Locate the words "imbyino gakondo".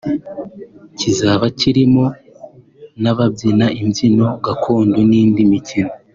3.81-4.97